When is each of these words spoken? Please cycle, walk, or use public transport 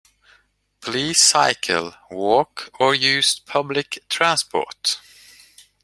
Please 0.79 1.19
cycle, 1.21 1.93
walk, 2.09 2.71
or 2.79 2.95
use 2.95 3.37
public 3.37 3.99
transport 4.09 4.99